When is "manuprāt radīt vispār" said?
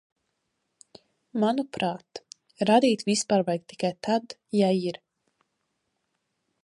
1.43-3.45